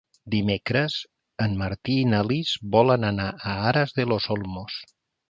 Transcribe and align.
Dimecres 0.35 0.93
en 1.45 1.53
Martí 1.59 1.97
i 2.05 2.07
na 2.13 2.21
Lis 2.29 2.53
volen 2.77 3.05
anar 3.11 3.29
a 3.53 3.55
Aras 3.73 3.95
de 4.01 4.07
los 4.15 4.27
Olmos. 4.39 4.81